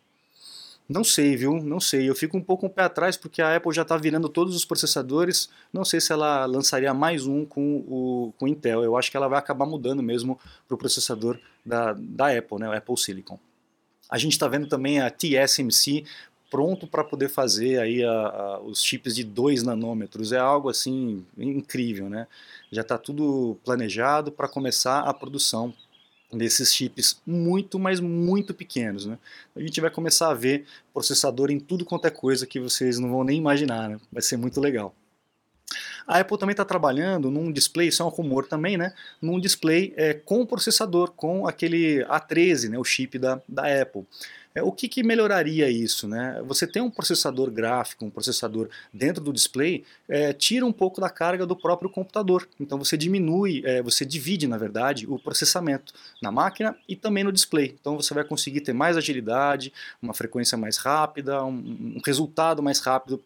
Não 0.89 1.03
sei, 1.03 1.35
viu? 1.35 1.61
Não 1.61 1.79
sei. 1.79 2.09
Eu 2.09 2.15
fico 2.15 2.35
um 2.35 2.41
pouco 2.41 2.65
um 2.65 2.69
pé 2.69 2.81
atrás 2.81 3.15
porque 3.15 3.43
a 3.43 3.55
Apple 3.55 3.71
já 3.71 3.83
está 3.83 3.95
virando 3.95 4.27
todos 4.27 4.55
os 4.55 4.65
processadores. 4.65 5.47
Não 5.71 5.85
sei 5.85 6.01
se 6.01 6.11
ela 6.11 6.47
lançaria 6.47 6.91
mais 6.95 7.27
um 7.27 7.45
com 7.45 7.83
o 7.87 8.33
com 8.39 8.47
Intel. 8.47 8.83
Eu 8.83 8.97
acho 8.97 9.11
que 9.11 9.15
ela 9.15 9.27
vai 9.27 9.37
acabar 9.37 9.67
mudando 9.67 10.01
mesmo 10.01 10.39
para 10.67 10.73
o 10.73 10.77
processador 10.77 11.39
da, 11.63 11.93
da 11.93 12.35
Apple, 12.35 12.57
né? 12.57 12.67
o 12.67 12.73
Apple 12.73 12.97
Silicon. 12.97 13.39
A 14.09 14.17
gente 14.17 14.31
está 14.31 14.47
vendo 14.47 14.67
também 14.67 14.99
a 14.99 15.11
TSMC 15.11 16.03
pronto 16.49 16.87
para 16.87 17.03
poder 17.03 17.29
fazer 17.29 17.79
aí 17.79 18.03
a, 18.03 18.11
a, 18.11 18.59
os 18.61 18.83
chips 18.83 19.15
de 19.15 19.23
2 19.23 19.63
nanômetros. 19.63 20.31
É 20.31 20.37
algo 20.37 20.69
assim 20.69 21.25
incrível, 21.37 22.09
né? 22.09 22.27
Já 22.71 22.81
está 22.81 22.97
tudo 22.97 23.57
planejado 23.63 24.31
para 24.31 24.47
começar 24.47 25.01
a 25.01 25.13
produção 25.13 25.73
desses 26.31 26.73
chips 26.73 27.19
muito, 27.25 27.79
mas 27.79 27.99
muito 27.99 28.53
pequenos. 28.53 29.05
Né? 29.05 29.17
A 29.55 29.59
gente 29.59 29.81
vai 29.81 29.89
começar 29.89 30.29
a 30.29 30.33
ver 30.33 30.65
processador 30.93 31.49
em 31.49 31.59
tudo 31.59 31.85
quanto 31.85 32.05
é 32.05 32.11
coisa 32.11 32.45
que 32.45 32.59
vocês 32.59 32.99
não 32.99 33.09
vão 33.09 33.23
nem 33.23 33.37
imaginar. 33.37 33.89
Né? 33.89 33.99
Vai 34.11 34.21
ser 34.21 34.37
muito 34.37 34.61
legal. 34.61 34.93
A 36.09 36.21
Apple 36.21 36.39
também 36.39 36.53
está 36.53 36.65
trabalhando 36.65 37.29
num 37.29 37.51
display, 37.51 37.89
isso 37.89 38.01
é 38.01 38.05
um 38.05 38.09
rumor 38.09 38.47
também, 38.47 38.75
né? 38.75 38.95
Num 39.21 39.39
display 39.39 39.93
é, 39.95 40.15
com 40.15 40.43
processador, 40.43 41.11
com 41.11 41.45
aquele 41.45 42.03
A13, 42.05 42.67
né, 42.69 42.79
o 42.79 42.83
chip 42.83 43.19
da, 43.19 43.39
da 43.47 43.81
Apple. 43.81 44.07
É, 44.55 44.63
o 44.63 44.71
que, 44.71 44.87
que, 44.87 45.03
melhoraria 45.03 45.69
isso? 45.69 46.07
Né? 46.07 46.41
Você 46.47 46.65
tem 46.65 46.81
um 46.81 46.89
processador 46.89 47.51
gráfico, 47.51 48.03
um 48.03 48.09
processador 48.09 48.69
dentro 48.91 49.23
do 49.23 49.31
display, 49.31 49.83
é, 50.07 50.33
tira 50.33 50.65
um 50.65 50.71
pouco 50.71 50.99
da 50.99 51.11
carga 51.11 51.45
do 51.45 51.55
próprio 51.55 51.91
computador. 51.91 52.49
Então 52.59 52.79
você 52.79 52.97
diminui, 52.97 53.61
é, 53.63 53.83
você 53.83 54.03
divide, 54.03 54.47
na 54.47 54.57
verdade, 54.57 55.05
o 55.07 55.19
processamento 55.19 55.93
na 56.19 56.31
máquina 56.31 56.75
e 56.87 56.95
também 56.95 57.23
no 57.23 57.31
display. 57.31 57.75
Então 57.79 57.95
você 57.95 58.15
vai 58.15 58.23
conseguir 58.23 58.61
ter 58.61 58.73
mais 58.73 58.97
agilidade, 58.97 59.71
uma 60.01 60.15
frequência 60.15 60.57
mais 60.57 60.77
rápida, 60.77 61.45
um, 61.45 61.97
um 61.97 62.01
resultado 62.03 62.63
mais 62.63 62.79
rápido, 62.79 63.23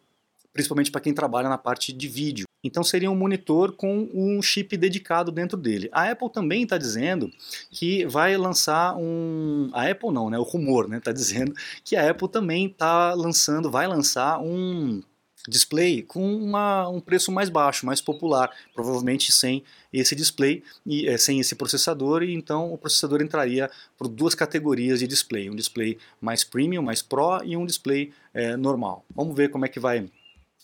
principalmente 0.52 0.90
para 0.90 1.00
quem 1.00 1.14
trabalha 1.14 1.48
na 1.48 1.56
parte 1.56 1.90
de 1.90 2.08
vídeo. 2.08 2.43
Então 2.64 2.82
seria 2.82 3.10
um 3.10 3.14
monitor 3.14 3.72
com 3.72 4.08
um 4.14 4.40
chip 4.40 4.74
dedicado 4.76 5.30
dentro 5.30 5.56
dele. 5.56 5.90
A 5.92 6.10
Apple 6.10 6.32
também 6.32 6.62
está 6.62 6.78
dizendo 6.78 7.30
que 7.70 8.06
vai 8.06 8.36
lançar 8.36 8.96
um. 8.96 9.70
A 9.74 9.88
Apple 9.90 10.10
não, 10.10 10.30
né? 10.30 10.38
O 10.38 10.42
rumor 10.42 10.84
está 10.84 10.94
né, 10.94 11.00
tá 11.00 11.12
dizendo 11.12 11.54
que 11.84 11.94
a 11.94 12.10
Apple 12.10 12.28
também 12.28 12.66
está 12.66 13.12
lançando, 13.12 13.70
vai 13.70 13.86
lançar 13.86 14.40
um 14.40 15.02
display 15.48 16.02
com 16.02 16.34
uma, 16.36 16.88
um 16.88 17.00
preço 17.00 17.30
mais 17.30 17.48
baixo, 17.48 17.84
mais 17.84 18.00
popular, 18.00 18.50
provavelmente 18.74 19.30
sem 19.30 19.62
esse 19.92 20.14
display 20.14 20.62
e 20.86 21.06
é, 21.06 21.18
sem 21.18 21.38
esse 21.38 21.54
processador, 21.54 22.22
e 22.22 22.34
então 22.34 22.72
o 22.72 22.78
processador 22.78 23.20
entraria 23.20 23.70
por 23.96 24.08
duas 24.08 24.34
categorias 24.34 25.00
de 25.00 25.06
display, 25.06 25.50
um 25.50 25.54
display 25.54 25.98
mais 26.20 26.42
premium, 26.44 26.82
mais 26.82 27.02
pro 27.02 27.42
e 27.44 27.56
um 27.56 27.66
display 27.66 28.10
é, 28.32 28.56
normal. 28.56 29.04
Vamos 29.14 29.36
ver 29.36 29.50
como 29.50 29.66
é 29.66 29.68
que 29.68 29.78
vai 29.78 30.06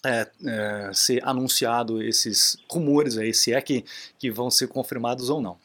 é, 0.04 0.28
é, 0.46 0.90
ser 0.92 1.26
anunciado 1.26 2.02
esses 2.02 2.56
rumores 2.70 3.16
aí, 3.18 3.34
se 3.34 3.52
é 3.52 3.60
que, 3.60 3.84
que 4.18 4.30
vão 4.30 4.50
ser 4.50 4.68
confirmados 4.68 5.30
ou 5.30 5.40
não. 5.40 5.58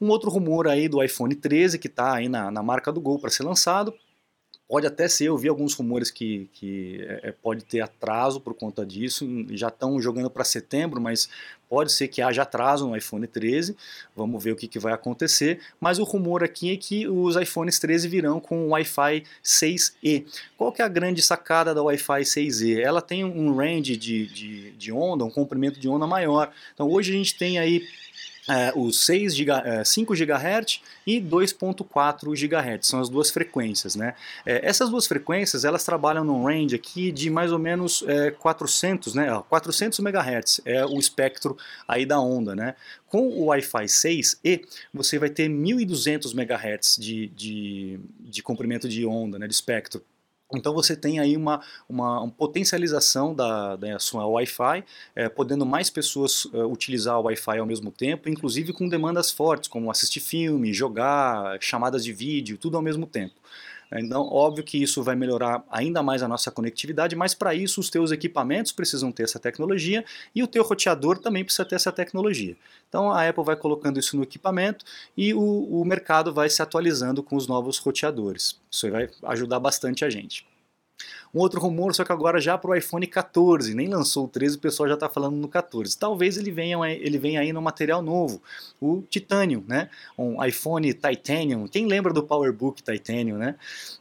Um 0.00 0.08
outro 0.08 0.30
rumor 0.30 0.66
aí 0.66 0.88
do 0.88 1.02
iPhone 1.02 1.34
13 1.34 1.78
que 1.78 1.86
está 1.86 2.14
aí 2.14 2.28
na, 2.28 2.50
na 2.50 2.62
marca 2.62 2.92
do 2.92 3.00
Gol 3.00 3.18
para 3.18 3.30
ser 3.30 3.42
lançado, 3.42 3.94
Pode 4.70 4.86
até 4.86 5.08
ser, 5.08 5.24
eu 5.24 5.36
vi 5.36 5.48
alguns 5.48 5.74
rumores 5.74 6.12
que, 6.12 6.48
que 6.52 7.00
é, 7.02 7.30
é 7.30 7.32
pode 7.32 7.64
ter 7.64 7.80
atraso 7.80 8.40
por 8.40 8.54
conta 8.54 8.86
disso, 8.86 9.26
já 9.48 9.66
estão 9.66 10.00
jogando 10.00 10.30
para 10.30 10.44
setembro, 10.44 11.00
mas 11.00 11.28
pode 11.70 11.92
ser 11.92 12.08
que 12.08 12.20
haja 12.20 12.42
atraso 12.42 12.88
no 12.88 12.96
iPhone 12.96 13.24
13, 13.28 13.76
vamos 14.14 14.42
ver 14.42 14.50
o 14.50 14.56
que, 14.56 14.66
que, 14.66 14.78
vai 14.80 14.92
acontecer, 14.92 15.60
mas 15.80 16.00
o 16.00 16.04
rumor 16.04 16.42
aqui 16.42 16.72
é 16.72 16.76
que 16.76 17.06
os 17.06 17.36
iPhones 17.36 17.78
13 17.78 18.08
virão 18.08 18.40
com 18.40 18.66
o 18.66 18.68
Wi-Fi 18.70 19.22
6E. 19.44 20.26
Qual 20.58 20.72
que 20.72 20.82
é 20.82 20.84
a 20.84 20.88
grande 20.88 21.22
sacada 21.22 21.72
da 21.72 21.80
Wi-Fi 21.80 22.22
6E? 22.22 22.80
Ela 22.80 23.00
tem 23.00 23.24
um 23.24 23.54
range 23.54 23.96
de, 23.96 24.26
de, 24.26 24.70
de 24.72 24.92
onda, 24.92 25.24
um 25.24 25.30
comprimento 25.30 25.78
de 25.78 25.88
onda 25.88 26.08
maior, 26.08 26.50
então 26.74 26.90
hoje 26.90 27.12
a 27.12 27.16
gente 27.16 27.38
tem 27.38 27.56
aí 27.60 27.86
é, 28.50 28.72
os 28.74 29.04
6 29.04 29.36
giga, 29.36 29.62
é, 29.64 29.84
5 29.84 30.12
GHz 30.14 30.80
e 31.06 31.20
2.4 31.20 32.34
GHz, 32.34 32.86
são 32.86 33.00
as 33.00 33.08
duas 33.08 33.30
frequências. 33.30 33.94
Né? 33.94 34.14
É, 34.44 34.66
essas 34.66 34.90
duas 34.90 35.06
frequências 35.06 35.64
elas 35.64 35.84
trabalham 35.84 36.24
num 36.24 36.44
range 36.44 36.74
aqui 36.74 37.12
de 37.12 37.30
mais 37.30 37.52
ou 37.52 37.58
menos 37.58 38.02
é, 38.06 38.30
400, 38.32 39.14
né? 39.14 39.42
400 39.48 39.98
MHz 40.00 40.60
é 40.64 40.84
o 40.84 40.98
espectro 40.98 41.56
aí 41.86 42.04
da 42.04 42.20
onda. 42.20 42.54
Né? 42.54 42.74
Com 43.06 43.28
o 43.28 43.46
Wi-Fi 43.46 43.84
6E 43.84 44.62
você 44.92 45.18
vai 45.18 45.30
ter 45.30 45.48
1200 45.48 46.32
MHz 46.32 46.96
de, 46.98 47.28
de, 47.28 48.00
de 48.20 48.42
comprimento 48.42 48.88
de 48.88 49.04
onda, 49.06 49.38
né? 49.38 49.46
de 49.46 49.54
espectro. 49.54 50.02
Então 50.54 50.74
você 50.74 50.96
tem 50.96 51.20
aí 51.20 51.36
uma, 51.36 51.62
uma, 51.88 52.20
uma 52.22 52.30
potencialização 52.30 53.34
da, 53.34 53.76
da 53.76 53.98
sua 53.98 54.26
Wi-Fi, 54.26 54.84
é, 55.14 55.28
podendo 55.28 55.64
mais 55.64 55.88
pessoas 55.88 56.44
uh, 56.46 56.66
utilizar 56.66 57.18
o 57.18 57.24
Wi-Fi 57.24 57.58
ao 57.58 57.66
mesmo 57.66 57.90
tempo, 57.90 58.28
inclusive 58.28 58.72
com 58.72 58.88
demandas 58.88 59.30
fortes, 59.30 59.68
como 59.68 59.90
assistir 59.90 60.20
filme, 60.20 60.72
jogar, 60.72 61.56
chamadas 61.60 62.04
de 62.04 62.12
vídeo, 62.12 62.58
tudo 62.58 62.76
ao 62.76 62.82
mesmo 62.82 63.06
tempo. 63.06 63.34
Então, 63.92 64.22
óbvio 64.22 64.62
que 64.62 64.80
isso 64.80 65.02
vai 65.02 65.16
melhorar 65.16 65.64
ainda 65.70 66.02
mais 66.02 66.22
a 66.22 66.28
nossa 66.28 66.50
conectividade, 66.50 67.16
mas 67.16 67.34
para 67.34 67.54
isso 67.54 67.80
os 67.80 67.90
teus 67.90 68.12
equipamentos 68.12 68.70
precisam 68.70 69.10
ter 69.10 69.24
essa 69.24 69.38
tecnologia 69.38 70.04
e 70.34 70.42
o 70.42 70.46
teu 70.46 70.62
roteador 70.62 71.18
também 71.18 71.44
precisa 71.44 71.64
ter 71.64 71.74
essa 71.74 71.90
tecnologia. 71.90 72.56
Então 72.88 73.10
a 73.10 73.28
Apple 73.28 73.44
vai 73.44 73.56
colocando 73.56 73.98
isso 73.98 74.16
no 74.16 74.22
equipamento 74.22 74.84
e 75.16 75.34
o, 75.34 75.40
o 75.40 75.84
mercado 75.84 76.32
vai 76.32 76.48
se 76.48 76.62
atualizando 76.62 77.22
com 77.22 77.34
os 77.34 77.48
novos 77.48 77.78
roteadores. 77.78 78.60
Isso 78.70 78.90
vai 78.90 79.08
ajudar 79.24 79.58
bastante 79.58 80.04
a 80.04 80.10
gente. 80.10 80.49
Um 81.32 81.38
outro 81.38 81.60
rumor, 81.60 81.94
só 81.94 82.04
que 82.04 82.10
agora 82.10 82.40
já 82.40 82.58
para 82.58 82.72
o 82.72 82.74
iPhone 82.74 83.06
14, 83.06 83.72
nem 83.74 83.88
lançou 83.88 84.24
o 84.24 84.28
13, 84.28 84.56
o 84.56 84.60
pessoal 84.60 84.88
já 84.88 84.94
está 84.94 85.08
falando 85.08 85.36
no 85.36 85.48
14. 85.48 85.96
Talvez 85.96 86.36
ele 86.36 86.50
venha, 86.50 86.76
ele 86.90 87.18
venha 87.18 87.40
aí 87.40 87.52
no 87.52 87.62
material 87.62 88.02
novo, 88.02 88.42
o 88.80 89.02
Titanium, 89.08 89.62
né? 89.66 89.88
Um 90.18 90.44
iPhone 90.44 90.92
Titanium. 90.92 91.68
Quem 91.68 91.86
lembra 91.86 92.12
do 92.12 92.22
PowerBook 92.22 92.82
Titanium, 92.82 93.38
né? 93.38 93.54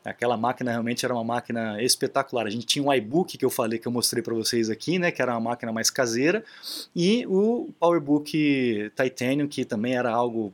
Aquela 0.04 0.36
máquina 0.36 0.72
realmente 0.72 1.06
era 1.06 1.14
uma 1.14 1.24
máquina 1.24 1.82
espetacular. 1.84 2.48
A 2.48 2.50
gente 2.50 2.66
tinha 2.66 2.84
um 2.84 2.92
iBook 2.92 3.38
que 3.38 3.46
eu 3.46 3.50
falei 3.52 3.78
que 3.78 3.88
eu 3.88 3.92
mostrei 3.92 4.24
para 4.24 4.34
vocês 4.34 4.70
aqui, 4.70 4.98
né? 4.98 5.12
Que 5.12 5.22
era 5.22 5.34
uma 5.34 5.52
máquina 5.52 5.72
mais 5.72 5.92
caseira, 5.92 6.44
e 6.96 7.26
o 7.28 7.70
PowerBook 7.80 8.92
Titanium 8.96 9.48
que 9.48 9.66
também 9.66 9.96
era 9.96 10.12
algo 10.12 10.54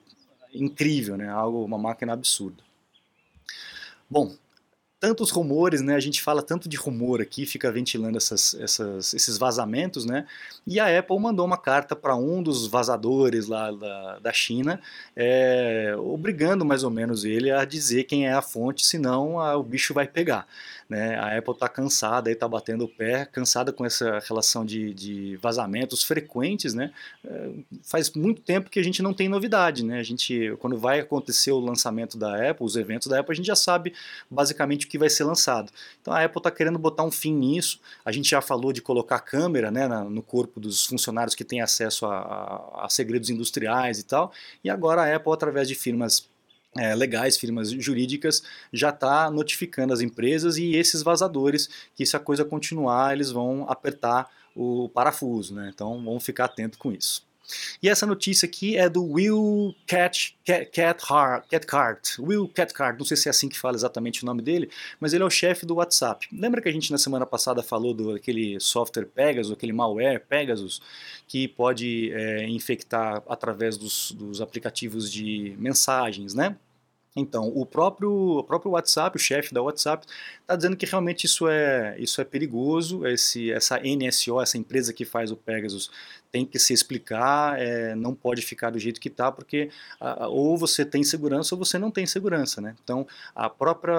incrível, 0.53 1.15
né? 1.15 1.29
Algo, 1.29 1.63
uma 1.63 1.77
máquina 1.77 2.13
absurda. 2.13 2.63
Bom, 4.09 4.33
tantos 5.05 5.29
rumores, 5.29 5.81
né? 5.81 5.93
A 5.93 5.99
gente 5.99 6.19
fala 6.19 6.41
tanto 6.41 6.67
de 6.67 6.75
rumor 6.77 7.21
aqui, 7.21 7.45
fica 7.45 7.71
ventilando 7.71 8.17
essas, 8.17 8.55
essas, 8.55 9.13
esses 9.13 9.37
vazamentos, 9.37 10.03
né? 10.03 10.25
E 10.65 10.79
a 10.79 10.97
Apple 10.97 11.19
mandou 11.19 11.45
uma 11.45 11.59
carta 11.59 11.95
para 11.95 12.15
um 12.15 12.41
dos 12.41 12.65
vazadores 12.65 13.45
lá 13.45 13.69
da, 13.69 14.17
da 14.17 14.33
China, 14.33 14.81
é, 15.15 15.93
obrigando 15.95 16.65
mais 16.65 16.83
ou 16.83 16.89
menos 16.89 17.23
ele 17.23 17.51
a 17.51 17.63
dizer 17.65 18.05
quem 18.05 18.25
é 18.25 18.33
a 18.33 18.41
fonte, 18.41 18.83
senão 18.83 19.39
a, 19.39 19.55
o 19.55 19.61
bicho 19.61 19.93
vai 19.93 20.07
pegar. 20.07 20.47
Né? 20.87 21.15
A 21.15 21.37
Apple 21.37 21.53
está 21.53 21.67
cansada, 21.67 22.31
está 22.31 22.47
batendo 22.47 22.85
o 22.85 22.87
pé, 22.87 23.25
cansada 23.25 23.73
com 23.73 23.83
essa 23.83 24.19
relação 24.19 24.63
de, 24.63 24.93
de 24.93 25.35
vazamentos 25.37 26.03
frequentes. 26.03 26.73
Né? 26.73 26.91
É, 27.25 27.49
faz 27.83 28.11
muito 28.11 28.41
tempo 28.41 28.69
que 28.69 28.79
a 28.79 28.83
gente 28.83 29.01
não 29.01 29.13
tem 29.13 29.27
novidade. 29.27 29.83
Né? 29.83 29.99
A 29.99 30.03
gente, 30.03 30.55
quando 30.59 30.77
vai 30.77 30.99
acontecer 30.99 31.51
o 31.51 31.59
lançamento 31.59 32.17
da 32.17 32.49
Apple, 32.49 32.65
os 32.65 32.75
eventos 32.75 33.07
da 33.07 33.19
Apple, 33.19 33.33
a 33.33 33.35
gente 33.35 33.47
já 33.47 33.55
sabe 33.55 33.93
basicamente 34.29 34.85
o 34.85 34.89
que 34.89 34.97
vai 34.97 35.09
ser 35.09 35.23
lançado. 35.23 35.71
Então 36.01 36.13
a 36.13 36.23
Apple 36.23 36.39
está 36.39 36.51
querendo 36.51 36.77
botar 36.77 37.03
um 37.03 37.11
fim 37.11 37.33
nisso. 37.33 37.79
A 38.03 38.11
gente 38.11 38.29
já 38.29 38.41
falou 38.41 38.71
de 38.71 38.81
colocar 38.81 39.19
câmera 39.19 39.71
né, 39.71 39.87
no 39.87 40.21
corpo 40.21 40.59
dos 40.59 40.85
funcionários 40.85 41.33
que 41.33 41.43
têm 41.43 41.61
acesso 41.61 42.05
a, 42.05 42.15
a, 42.15 42.85
a 42.85 42.89
segredos 42.89 43.29
industriais 43.29 43.99
e 43.99 44.03
tal. 44.03 44.31
E 44.63 44.69
agora 44.69 45.01
a 45.01 45.15
Apple, 45.15 45.33
através 45.33 45.67
de 45.67 45.73
firmas 45.73 46.27
é, 46.77 46.93
legais, 46.93 47.37
firmas 47.37 47.71
jurídicas, 47.71 48.43
já 48.71 48.89
está 48.89 49.29
notificando 49.31 49.93
as 49.93 50.01
empresas 50.01 50.57
e 50.57 50.75
esses 50.75 51.01
vazadores 51.01 51.69
que 51.95 52.05
se 52.05 52.15
a 52.15 52.19
coisa 52.19 52.43
continuar, 52.43 53.13
eles 53.13 53.31
vão 53.31 53.65
apertar 53.69 54.29
o 54.55 54.89
parafuso, 54.89 55.53
né? 55.53 55.71
Então 55.73 56.03
vamos 56.03 56.23
ficar 56.23 56.45
atento 56.45 56.77
com 56.77 56.91
isso. 56.91 57.25
E 57.81 57.89
essa 57.89 58.05
notícia 58.05 58.47
aqui 58.47 58.75
é 58.77 58.89
do 58.89 59.03
Will 59.03 59.75
Cat, 59.85 60.35
Cat, 60.43 60.71
Cathcart, 60.71 62.19
Will 62.19 62.47
Cathcart, 62.47 62.97
não 62.97 63.05
sei 63.05 63.15
se 63.15 63.27
é 63.27 63.31
assim 63.31 63.47
que 63.47 63.59
fala 63.59 63.75
exatamente 63.75 64.23
o 64.23 64.25
nome 64.25 64.41
dele, 64.41 64.69
mas 64.99 65.13
ele 65.13 65.23
é 65.23 65.25
o 65.25 65.29
chefe 65.29 65.65
do 65.65 65.75
WhatsApp. 65.75 66.27
Lembra 66.31 66.61
que 66.61 66.69
a 66.69 66.71
gente 66.71 66.91
na 66.91 66.97
semana 66.97 67.25
passada 67.25 67.61
falou 67.61 67.93
do 67.93 68.11
aquele 68.11 68.59
software 68.59 69.05
Pegasus, 69.05 69.51
aquele 69.51 69.73
malware 69.73 70.25
Pegasus, 70.27 70.81
que 71.27 71.47
pode 71.47 72.11
é, 72.13 72.47
infectar 72.47 73.21
através 73.27 73.77
dos, 73.77 74.11
dos 74.11 74.41
aplicativos 74.41 75.11
de 75.11 75.55
mensagens, 75.59 76.33
né? 76.33 76.55
Então, 77.15 77.47
o 77.47 77.65
próprio, 77.65 78.11
o 78.11 78.43
próprio 78.43 78.71
WhatsApp, 78.71 79.15
o 79.15 79.19
chefe 79.19 79.53
da 79.53 79.61
WhatsApp, 79.61 80.05
está 80.41 80.55
dizendo 80.55 80.75
que 80.75 80.85
realmente 80.85 81.25
isso 81.25 81.47
é, 81.47 81.95
isso 81.97 82.19
é 82.19 82.25
perigoso, 82.25 83.07
esse, 83.07 83.51
essa 83.51 83.79
NSO, 83.79 84.41
essa 84.41 84.57
empresa 84.57 84.91
que 84.93 85.05
faz 85.05 85.31
o 85.31 85.37
Pegasus, 85.37 85.89
tem 86.29 86.45
que 86.45 86.59
se 86.59 86.73
explicar, 86.73 87.57
é, 87.57 87.95
não 87.95 88.13
pode 88.13 88.41
ficar 88.41 88.69
do 88.69 88.77
jeito 88.79 88.99
que 88.99 89.07
está, 89.07 89.31
porque 89.31 89.69
a, 89.99 90.27
ou 90.27 90.57
você 90.57 90.83
tem 90.83 91.03
segurança 91.03 91.55
ou 91.55 91.59
você 91.59 91.79
não 91.79 91.89
tem 91.89 92.05
segurança. 92.05 92.59
Né? 92.59 92.75
Então, 92.83 93.07
a 93.33 93.49
própria 93.49 93.95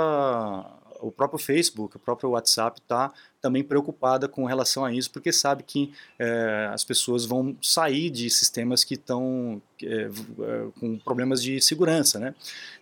o 1.00 1.10
próprio 1.10 1.38
Facebook, 1.38 1.96
o 1.96 1.98
próprio 1.98 2.30
WhatsApp 2.30 2.80
está 2.80 3.12
também 3.40 3.62
preocupada 3.62 4.26
com 4.26 4.44
relação 4.44 4.84
a 4.84 4.92
isso, 4.92 5.10
porque 5.10 5.32
sabe 5.32 5.62
que 5.62 5.92
é, 6.18 6.68
as 6.72 6.82
pessoas 6.82 7.24
vão 7.24 7.56
sair 7.62 8.10
de 8.10 8.28
sistemas 8.28 8.82
que 8.82 8.94
estão 8.94 9.62
é, 9.82 10.08
com 10.80 10.98
problemas 10.98 11.42
de 11.42 11.60
segurança. 11.60 12.18
Né? 12.18 12.34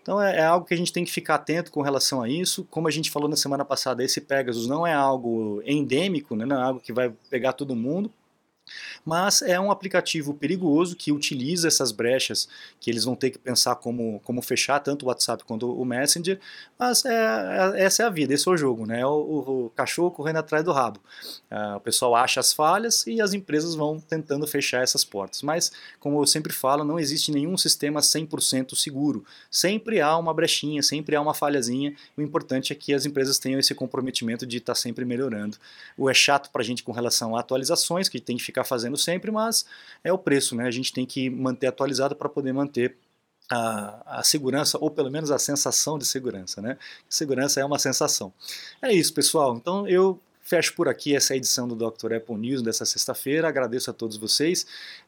Então 0.02 0.21
é, 0.21 0.38
é, 0.38 0.44
algo 0.44 0.66
que 0.66 0.75
a 0.75 0.76
gente 0.76 0.92
tem 0.92 1.04
que 1.04 1.12
ficar 1.12 1.35
atento 1.35 1.71
com 1.71 1.83
relação 1.83 2.23
a 2.23 2.28
isso. 2.28 2.66
Como 2.71 2.88
a 2.88 2.90
gente 2.90 3.11
falou 3.11 3.28
na 3.28 3.37
semana 3.37 3.64
passada, 3.64 4.02
esse 4.02 4.21
Pegasus 4.21 4.66
não 4.66 4.87
é 4.87 4.94
algo 4.94 5.62
endêmico, 5.66 6.35
né? 6.35 6.47
não 6.47 6.56
é 6.56 6.62
algo 6.62 6.80
que 6.80 6.92
vai 6.92 7.12
pegar 7.28 7.52
todo 7.52 7.76
mundo, 7.76 8.11
mas 9.04 9.43
é 9.43 9.59
um 9.59 9.71
aplicativo 9.71 10.35
perigoso 10.35 10.97
que 10.97 11.12
utiliza 11.12 11.69
essas 11.69 11.93
brechas 11.93 12.49
que 12.81 12.90
eles 12.90 13.04
vão 13.04 13.14
ter 13.14 13.31
que 13.31 13.38
pensar 13.38 13.76
como, 13.76 14.21
como 14.25 14.43
fechar 14.43 14.81
tanto 14.81 15.04
o 15.04 15.09
WhatsApp 15.09 15.45
quanto 15.45 15.71
o 15.71 15.85
Messenger, 15.85 16.38
mas 16.78 17.04
é, 17.04 17.12
é, 17.12 17.85
essa 17.85 18.02
é 18.02 18.07
a 18.07 18.11
vida, 18.11 18.35
esse 18.35 18.49
é 18.49 18.50
o 18.52 18.57
jogo, 18.57 18.87
né? 18.87 19.00
É 19.00 19.07
o, 19.07 19.11
o 19.66 19.73
cachorro 19.75 20.11
correndo 20.11 20.37
atrás 20.37 20.64
do 20.64 20.73
rabo. 20.73 21.00
Uh, 21.50 21.76
o 21.76 21.81
pessoal 21.81 22.14
acha 22.14 22.40
as 22.40 22.52
falhas 22.52 23.07
e 23.07 23.21
as 23.21 23.33
empresas 23.33 23.75
vão 23.75 23.99
tentando 23.99 24.47
fechar 24.47 24.83
essas 24.83 25.04
portas. 25.04 25.43
Mas, 25.43 25.73
como 26.00 26.21
eu 26.21 26.26
sempre 26.26 26.52
falo, 26.52 26.85
não 26.85 26.99
existe 26.99 27.31
nenhum 27.31 27.57
sistema 27.57 28.00
100% 28.00 28.75
seguro. 28.75 29.25
Sempre 29.50 30.00
há 30.00 30.16
uma 30.16 30.35
brechinha, 30.35 30.83
sempre 30.83 31.16
há 31.16 31.21
uma 31.21 31.35
falhazinha. 31.35 31.95
O 32.16 32.23
importante 32.23 32.73
é 32.73 32.76
que 32.76 32.93
as 32.93 33.07
empresas 33.07 33.38
tenham 33.38 33.59
esse 33.59 33.75
comprometimento 33.75 34.47
de 34.47 34.59
estar 34.59 34.75
sempre 34.75 35.04
melhorando. 35.04 35.57
O 35.97 36.11
é 36.11 36.14
chato 36.14 36.50
para 36.50 36.62
a 36.62 36.64
gente 36.64 36.83
com 36.83 36.93
relação 36.93 37.37
a 37.37 37.40
atualizações, 37.40 38.09
que 38.09 38.21
tem 38.21 38.37
que 38.37 38.43
ficar 38.64 38.66
fazendo 38.66 38.97
sempre, 38.97 39.30
mas 39.30 39.64
é 40.02 40.12
o 40.12 40.18
preço, 40.18 40.56
né? 40.56 40.66
A 40.66 40.71
gente 40.71 40.92
tem 40.92 41.06
que 41.06 41.28
manter 41.30 41.66
atualizado 41.66 42.16
para 42.16 42.28
poder 42.28 42.52
manter 42.52 42.97
a, 43.50 44.18
a, 44.21 44.23
segurança, 44.23 44.78
ou 44.80 44.90
pelo 44.90 45.11
menos 45.11 45.30
a 45.30 45.38
sensação 45.38 45.99
de 45.99 46.06
segurança, 46.06 46.61
né? 46.61 46.78
Segurança 47.09 47.61
é 47.61 47.64
uma 47.64 47.78
sensação. 47.78 48.33
É 48.80 48.92
isso, 48.92 49.12
pessoal. 49.12 49.54
Então 49.56 49.87
eu 49.87 50.18
Fecho 50.47 50.75
por 50.75 50.91
aqui 50.91 51.17
essa 51.17 51.35
edição 51.35 51.67
do 51.67 51.75
Dr. 51.75 52.13
Apple 52.17 52.37
News 52.37 52.61
dessa 52.61 52.85
sexta-feira. 52.85 53.49
Agradeço 53.49 53.91
a 53.91 53.95
todos 53.95 54.19
vocês. 54.19 54.67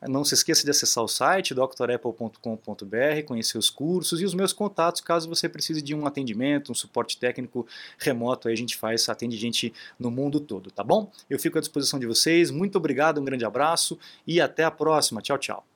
Não 0.09 0.25
se 0.25 0.33
esqueça 0.33 0.65
de 0.65 0.71
acessar 0.71 1.05
o 1.05 1.09
site 1.09 1.55
drapple.com.br, 1.55 3.23
conhecer 3.27 3.59
os 3.59 3.69
cursos 3.69 4.19
e 4.23 4.25
os 4.25 4.33
meus 4.33 4.55
contatos 4.55 5.03
caso 5.03 5.29
você 5.29 5.47
precise 5.47 5.83
de 5.83 5.95
um 5.95 6.07
atendimento, 6.07 6.73
um 6.73 6.75
suporte 6.75 7.19
técnico 7.19 7.67
remoto. 7.99 8.49
Aí 8.49 8.55
a 8.55 8.57
gente 8.57 8.79
faz, 8.79 9.07
atende 9.11 9.37
gente 9.37 9.75
no 10.01 10.11
mundo 10.11 10.41
todo, 10.41 10.71
tá 10.71 10.83
bom? 10.83 11.13
Eu 11.29 11.39
fico 11.39 11.59
à 11.59 11.61
disposição 11.61 12.01
de 12.01 12.07
vocês. 12.07 12.51
Muito 12.51 12.77
obrigado, 12.77 13.21
um 13.21 13.25
grande 13.25 13.45
abraço 13.45 13.99
e 14.27 14.41
até 14.41 14.65
a 14.65 14.71
próxima. 14.71 15.21
Tchau, 15.21 15.37
tchau. 15.37 15.76